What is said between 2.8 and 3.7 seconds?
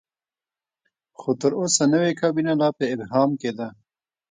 ابهام کې ده.